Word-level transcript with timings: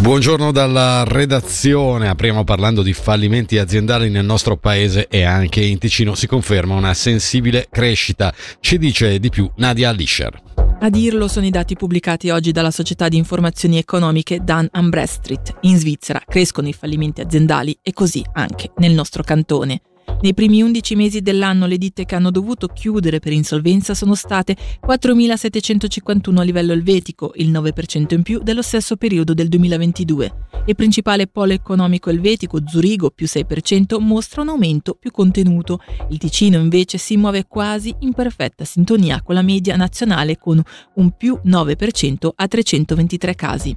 Buongiorno 0.00 0.50
dalla 0.50 1.04
redazione, 1.04 2.08
apriamo 2.08 2.42
parlando 2.42 2.80
di 2.82 2.94
fallimenti 2.94 3.58
aziendali 3.58 4.08
nel 4.08 4.24
nostro 4.24 4.56
paese 4.56 5.06
e 5.08 5.24
anche 5.24 5.60
in 5.60 5.76
Ticino 5.76 6.14
si 6.14 6.26
conferma 6.26 6.74
una 6.74 6.94
sensibile 6.94 7.68
crescita, 7.70 8.32
ci 8.60 8.78
dice 8.78 9.18
di 9.18 9.28
più 9.28 9.50
Nadia 9.56 9.90
Lischer. 9.90 10.42
A 10.80 10.88
dirlo 10.88 11.28
sono 11.28 11.44
i 11.44 11.50
dati 11.50 11.76
pubblicati 11.76 12.30
oggi 12.30 12.50
dalla 12.50 12.70
società 12.70 13.08
di 13.08 13.18
informazioni 13.18 13.76
economiche 13.76 14.38
Dan 14.42 14.70
Bradstreet. 14.72 15.58
In 15.60 15.76
Svizzera 15.76 16.22
crescono 16.26 16.68
i 16.68 16.72
fallimenti 16.72 17.20
aziendali 17.20 17.78
e 17.82 17.92
così 17.92 18.24
anche 18.32 18.70
nel 18.78 18.92
nostro 18.92 19.22
cantone. 19.22 19.82
Nei 20.22 20.34
primi 20.34 20.60
11 20.60 20.96
mesi 20.96 21.22
dell'anno 21.22 21.64
le 21.64 21.78
ditte 21.78 22.04
che 22.04 22.14
hanno 22.14 22.30
dovuto 22.30 22.66
chiudere 22.66 23.20
per 23.20 23.32
insolvenza 23.32 23.94
sono 23.94 24.14
state 24.14 24.54
4.751 24.86 26.36
a 26.36 26.42
livello 26.42 26.74
elvetico, 26.74 27.32
il 27.36 27.50
9% 27.50 28.12
in 28.12 28.22
più 28.22 28.40
dello 28.42 28.60
stesso 28.60 28.96
periodo 28.96 29.32
del 29.32 29.48
2022. 29.48 30.48
Il 30.66 30.76
principale 30.76 31.26
polo 31.26 31.54
economico 31.54 32.10
elvetico, 32.10 32.60
Zurigo, 32.66 33.08
più 33.08 33.26
6%, 33.26 33.98
mostra 33.98 34.42
un 34.42 34.50
aumento 34.50 34.92
più 34.92 35.10
contenuto. 35.10 35.80
Il 36.10 36.18
Ticino 36.18 36.58
invece 36.58 36.98
si 36.98 37.16
muove 37.16 37.46
quasi 37.46 37.94
in 38.00 38.12
perfetta 38.12 38.66
sintonia 38.66 39.22
con 39.22 39.34
la 39.34 39.42
media 39.42 39.74
nazionale 39.76 40.36
con 40.36 40.62
un 40.96 41.10
più 41.16 41.40
9% 41.42 42.28
a 42.34 42.46
323 42.46 43.34
casi. 43.34 43.74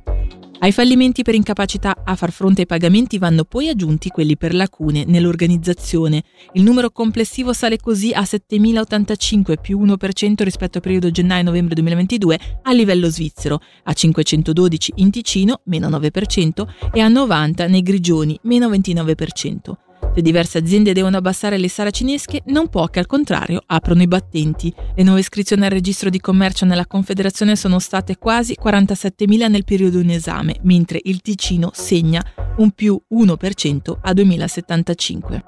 Ai 0.63 0.71
fallimenti 0.71 1.23
per 1.23 1.35
incapacità 1.35 2.03
a 2.05 2.15
far 2.15 2.31
fronte 2.31 2.61
ai 2.61 2.65
pagamenti 2.65 3.17
vanno 3.17 3.43
poi 3.43 3.67
aggiunti 3.67 4.07
quelli 4.07 4.37
per 4.37 4.53
lacune 4.53 5.03
nell'organizzazione. 5.05 6.23
Il 6.53 6.63
numero 6.63 6.89
complessivo 6.89 7.51
sale 7.51 7.77
così 7.77 8.13
a 8.13 8.21
7.085 8.21 9.59
più 9.59 9.83
1% 9.83 10.41
rispetto 10.41 10.77
al 10.77 10.83
periodo 10.83 11.11
gennaio-novembre 11.11 11.75
2022 11.75 12.39
a 12.61 12.71
livello 12.71 13.09
svizzero, 13.09 13.59
a 13.83 13.91
512 13.91 14.93
in 14.95 15.11
Ticino, 15.11 15.59
meno 15.65 15.89
9%, 15.89 16.65
e 16.93 17.01
a 17.01 17.09
90 17.09 17.67
nei 17.67 17.81
Grigioni, 17.81 18.39
meno 18.43 18.69
29%. 18.69 19.92
Se 20.15 20.21
diverse 20.21 20.59
aziende 20.59 20.93
devono 20.93 21.17
abbassare 21.17 21.57
le 21.57 21.67
saracinesche, 21.67 22.43
non 22.45 22.69
poche 22.69 22.99
al 22.99 23.07
contrario 23.07 23.63
aprono 23.65 24.03
i 24.03 24.07
battenti. 24.07 24.71
Le 24.95 25.01
nuove 25.01 25.21
iscrizioni 25.21 25.65
al 25.65 25.71
registro 25.71 26.11
di 26.11 26.19
commercio 26.19 26.65
nella 26.65 26.85
Confederazione 26.85 27.55
sono 27.55 27.79
state 27.79 28.17
quasi 28.17 28.55
47.000 28.63 29.49
nel 29.49 29.63
periodo 29.63 29.99
in 29.99 30.11
esame, 30.11 30.57
mentre 30.61 30.99
il 31.03 31.21
Ticino 31.21 31.71
segna 31.73 32.23
un 32.57 32.69
più 32.71 33.01
1% 33.11 33.97
a 34.01 34.13
2075. 34.13 35.43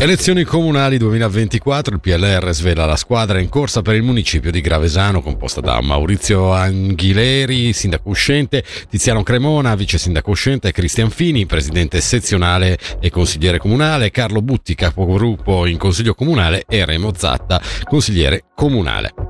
Elezioni 0.00 0.44
comunali 0.44 0.96
2024, 0.96 1.94
il 1.96 2.00
PLR 2.00 2.52
svela 2.52 2.86
la 2.86 2.94
squadra 2.94 3.40
in 3.40 3.48
corsa 3.48 3.82
per 3.82 3.96
il 3.96 4.04
municipio 4.04 4.52
di 4.52 4.60
Gravesano, 4.60 5.20
composta 5.20 5.60
da 5.60 5.80
Maurizio 5.80 6.52
Anghileri, 6.52 7.72
sindaco 7.72 8.10
uscente, 8.10 8.62
Tiziano 8.88 9.24
Cremona, 9.24 9.74
vice 9.74 9.98
sindaco 9.98 10.30
uscente, 10.30 10.70
Cristian 10.70 11.10
Fini, 11.10 11.46
presidente 11.46 12.00
sezionale 12.00 12.78
e 13.00 13.10
consigliere 13.10 13.58
comunale, 13.58 14.12
Carlo 14.12 14.40
Butti, 14.40 14.76
capogruppo 14.76 15.66
in 15.66 15.78
consiglio 15.78 16.14
comunale 16.14 16.62
e 16.68 16.84
Remo 16.84 17.12
Zatta, 17.12 17.60
consigliere 17.82 18.44
comunale. 18.54 19.27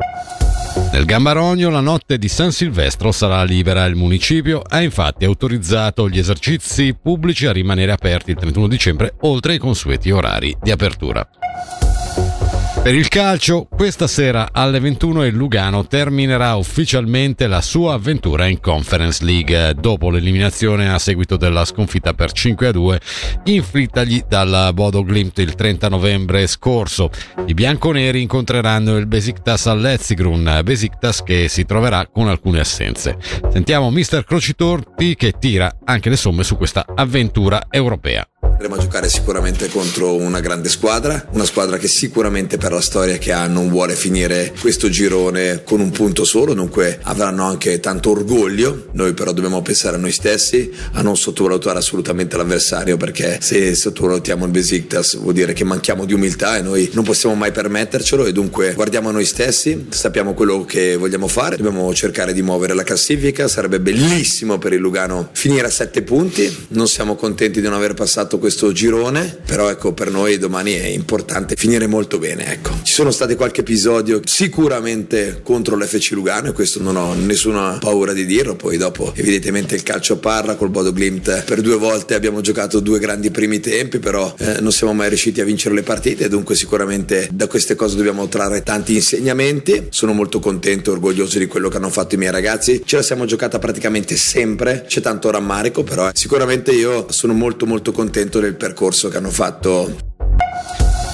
Nel 0.90 1.04
Gambarogno 1.04 1.68
la 1.68 1.80
notte 1.80 2.18
di 2.18 2.28
San 2.28 2.50
Silvestro 2.50 3.12
sarà 3.12 3.42
libera. 3.44 3.84
Il 3.84 3.94
municipio 3.94 4.62
ha 4.66 4.80
infatti 4.80 5.24
autorizzato 5.24 6.08
gli 6.08 6.18
esercizi 6.18 6.96
pubblici 7.00 7.46
a 7.46 7.52
rimanere 7.52 7.92
aperti 7.92 8.30
il 8.30 8.36
31 8.36 8.68
dicembre 8.68 9.14
oltre 9.20 9.54
i 9.54 9.58
consueti 9.58 10.10
orari 10.10 10.56
di 10.60 10.70
apertura. 10.70 11.28
Per 12.82 12.94
il 12.96 13.08
calcio, 13.08 13.66
questa 13.66 14.06
sera 14.06 14.48
alle 14.50 14.80
21 14.80 15.26
il 15.26 15.34
Lugano 15.34 15.86
terminerà 15.86 16.54
ufficialmente 16.54 17.46
la 17.46 17.60
sua 17.60 17.94
avventura 17.94 18.46
in 18.46 18.60
Conference 18.60 19.22
League 19.22 19.74
dopo 19.78 20.08
l'eliminazione 20.08 20.90
a 20.90 20.98
seguito 20.98 21.36
della 21.36 21.66
sconfitta 21.66 22.14
per 22.14 22.32
5 22.32 22.66
a 22.68 22.72
2 22.72 23.00
inflittagli 23.44 24.22
dalla 24.26 24.72
Bodo 24.72 25.02
Glimt 25.02 25.38
il 25.38 25.54
30 25.54 25.88
novembre 25.88 26.46
scorso. 26.46 27.10
I 27.46 27.52
bianconeri 27.52 28.22
incontreranno 28.22 28.96
il 28.96 29.06
Besiktas 29.06 29.66
all'Ezzigrun, 29.66 30.60
Besiktas 30.64 31.22
che 31.22 31.48
si 31.48 31.66
troverà 31.66 32.06
con 32.06 32.28
alcune 32.28 32.60
assenze. 32.60 33.18
Sentiamo 33.50 33.90
Mister 33.90 34.24
Crocitorti 34.24 35.14
che 35.14 35.34
tira 35.38 35.70
anche 35.84 36.08
le 36.08 36.16
somme 36.16 36.42
su 36.42 36.56
questa 36.56 36.86
avventura 36.94 37.66
europea. 37.68 38.26
Andremo 38.58 38.74
a 38.80 38.82
giocare 38.82 39.08
sicuramente 39.08 39.68
contro 39.68 40.16
una 40.16 40.40
grande 40.40 40.68
squadra, 40.68 41.28
una 41.30 41.44
squadra 41.44 41.76
che 41.76 41.86
sicuramente 41.86 42.56
per 42.58 42.72
la 42.72 42.80
storia 42.80 43.16
che 43.16 43.30
ha 43.30 43.46
non 43.46 43.68
vuole 43.68 43.94
finire 43.94 44.52
questo 44.60 44.88
girone 44.88 45.62
con 45.62 45.78
un 45.78 45.90
punto 45.92 46.24
solo, 46.24 46.54
dunque 46.54 46.98
avranno 47.02 47.44
anche 47.44 47.78
tanto 47.78 48.10
orgoglio. 48.10 48.88
Noi 48.94 49.14
però 49.14 49.30
dobbiamo 49.30 49.62
pensare 49.62 49.94
a 49.94 50.00
noi 50.00 50.10
stessi, 50.10 50.72
a 50.94 51.02
non 51.02 51.16
sottovalutare 51.16 51.78
assolutamente 51.78 52.36
l'avversario 52.36 52.96
perché 52.96 53.38
se 53.40 53.76
sottovalutiamo 53.76 54.44
il 54.46 54.50
Besiktas 54.50 55.18
vuol 55.18 55.34
dire 55.34 55.52
che 55.52 55.62
manchiamo 55.62 56.04
di 56.04 56.14
umiltà 56.14 56.56
e 56.56 56.62
noi 56.62 56.90
non 56.94 57.04
possiamo 57.04 57.36
mai 57.36 57.52
permettercelo 57.52 58.26
e 58.26 58.32
dunque 58.32 58.72
guardiamo 58.74 59.10
a 59.10 59.12
noi 59.12 59.24
stessi, 59.24 59.86
sappiamo 59.90 60.34
quello 60.34 60.64
che 60.64 60.96
vogliamo 60.96 61.28
fare, 61.28 61.54
dobbiamo 61.54 61.94
cercare 61.94 62.32
di 62.32 62.42
muovere 62.42 62.74
la 62.74 62.82
classifica, 62.82 63.46
sarebbe 63.46 63.78
bellissimo 63.78 64.58
per 64.58 64.72
il 64.72 64.80
Lugano 64.80 65.28
finire 65.30 65.68
a 65.68 65.70
sette 65.70 66.02
punti, 66.02 66.66
non 66.70 66.88
siamo 66.88 67.14
contenti 67.14 67.60
di 67.60 67.66
non 67.68 67.76
aver 67.76 67.94
passato 67.94 68.36
questo 68.38 68.46
questo 68.48 68.72
girone, 68.72 69.40
però 69.44 69.68
ecco 69.68 69.92
per 69.92 70.10
noi 70.10 70.38
domani 70.38 70.72
è 70.72 70.86
importante 70.86 71.54
finire 71.54 71.86
molto 71.86 72.18
bene. 72.18 72.50
Ecco. 72.50 72.70
Ci 72.82 72.94
sono 72.94 73.10
stati 73.10 73.34
qualche 73.34 73.60
episodio 73.60 74.22
sicuramente 74.24 75.40
contro 75.42 75.76
l'FC 75.76 76.12
Lugano 76.12 76.48
e 76.48 76.52
questo 76.52 76.80
non 76.80 76.96
ho 76.96 77.12
nessuna 77.12 77.76
paura 77.78 78.14
di 78.14 78.24
dirlo, 78.24 78.56
poi 78.56 78.78
dopo 78.78 79.12
evidentemente 79.14 79.74
il 79.74 79.82
calcio 79.82 80.16
parla 80.16 80.54
col 80.54 80.70
Bodo 80.70 80.92
Glimt 80.92 81.44
per 81.44 81.60
due 81.60 81.76
volte 81.76 82.14
abbiamo 82.14 82.40
giocato 82.40 82.80
due 82.80 82.98
grandi 82.98 83.30
primi 83.30 83.60
tempi, 83.60 83.98
però 83.98 84.34
eh, 84.38 84.60
non 84.60 84.72
siamo 84.72 84.94
mai 84.94 85.08
riusciti 85.08 85.42
a 85.42 85.44
vincere 85.44 85.74
le 85.74 85.82
partite 85.82 86.30
dunque 86.30 86.54
sicuramente 86.54 87.28
da 87.30 87.48
queste 87.48 87.74
cose 87.74 87.96
dobbiamo 87.96 88.28
trarre 88.28 88.62
tanti 88.62 88.94
insegnamenti. 88.94 89.88
Sono 89.90 90.14
molto 90.14 90.40
contento 90.40 90.88
e 90.88 90.94
orgoglioso 90.94 91.38
di 91.38 91.46
quello 91.46 91.68
che 91.68 91.76
hanno 91.76 91.90
fatto 91.90 92.14
i 92.14 92.18
miei 92.18 92.32
ragazzi. 92.32 92.80
Ce 92.82 92.96
la 92.96 93.02
siamo 93.02 93.26
giocata 93.26 93.58
praticamente 93.58 94.16
sempre, 94.16 94.86
c'è 94.88 95.02
tanto 95.02 95.30
rammarico, 95.30 95.82
però 95.82 96.10
sicuramente 96.14 96.70
io 96.70 97.08
sono 97.10 97.34
molto 97.34 97.66
molto 97.66 97.92
contento 97.92 98.36
del 98.40 98.56
percorso 98.56 99.08
che 99.08 99.16
hanno 99.16 99.30
fatto. 99.30 99.96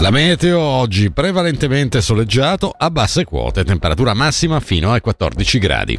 La 0.00 0.10
meteo 0.10 0.58
oggi 0.58 1.12
prevalentemente 1.12 2.00
soleggiato 2.00 2.74
a 2.76 2.90
basse 2.90 3.24
quote, 3.24 3.64
temperatura 3.64 4.12
massima 4.12 4.58
fino 4.60 4.92
ai 4.92 5.00
14 5.00 5.58
gradi. 5.58 5.98